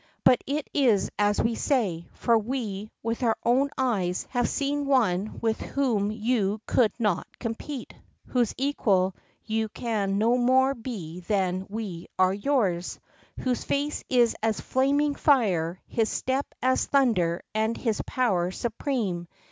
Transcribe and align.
But 0.23 0.43
it 0.47 0.67
is 0.73 1.11
as 1.19 1.39
we 1.39 1.53
say, 1.53 2.09
for 2.13 2.35
we, 2.35 2.89
with 3.03 3.21
our 3.21 3.37
own 3.43 3.69
eyes, 3.77 4.25
have 4.31 4.49
seen 4.49 4.87
one 4.87 5.37
with 5.41 5.59
whom 5.61 6.09
you 6.09 6.59
could 6.65 6.91
not 6.97 7.27
compete—whose 7.37 8.55
equal 8.57 9.15
you 9.45 9.69
can 9.69 10.17
no 10.17 10.39
more 10.39 10.73
be 10.73 11.19
than 11.19 11.67
we 11.69 12.07
are 12.17 12.33
yours—whose 12.33 13.63
face 13.63 14.03
is 14.09 14.35
as 14.41 14.59
flaming 14.59 15.13
fire, 15.13 15.79
his 15.85 16.09
step 16.09 16.47
as 16.63 16.87
thunder, 16.87 17.43
and 17.53 17.77
his 17.77 18.01
power 18.07 18.49
supreme." 18.49 19.27